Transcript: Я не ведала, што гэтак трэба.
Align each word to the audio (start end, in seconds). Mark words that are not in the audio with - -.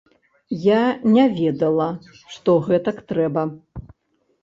Я 0.63 0.79
не 1.17 1.27
ведала, 1.35 1.89
што 2.33 2.59
гэтак 2.71 2.97
трэба. 3.15 3.49